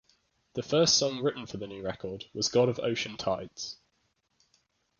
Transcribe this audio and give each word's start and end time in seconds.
The 0.55 0.63
first 0.63 0.97
song 0.97 1.21
written 1.21 1.45
for 1.45 1.57
the 1.57 1.67
new 1.67 1.83
record 1.83 2.25
was 2.33 2.49
God 2.49 2.69
of 2.69 2.79
Ocean 2.79 3.17
Tides. 3.17 3.77